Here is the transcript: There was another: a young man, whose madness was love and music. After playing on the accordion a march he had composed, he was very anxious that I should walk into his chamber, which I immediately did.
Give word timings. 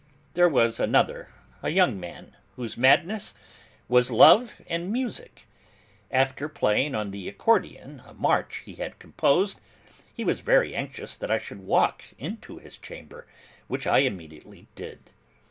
There 0.33 0.49
was 0.49 0.79
another: 0.79 1.29
a 1.61 1.69
young 1.69 1.99
man, 1.99 2.35
whose 2.55 2.75
madness 2.75 3.35
was 3.87 4.09
love 4.09 4.59
and 4.65 4.91
music. 4.91 5.45
After 6.09 6.49
playing 6.49 6.95
on 6.95 7.11
the 7.11 7.27
accordion 7.29 8.01
a 8.07 8.15
march 8.15 8.63
he 8.65 8.73
had 8.73 8.97
composed, 8.97 9.59
he 10.11 10.23
was 10.25 10.39
very 10.39 10.73
anxious 10.73 11.15
that 11.17 11.29
I 11.29 11.37
should 11.37 11.59
walk 11.59 12.03
into 12.17 12.57
his 12.57 12.79
chamber, 12.79 13.27
which 13.67 13.85
I 13.85 13.99
immediately 13.99 14.65
did. 14.73 15.11